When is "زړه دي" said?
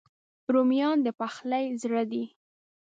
1.81-2.23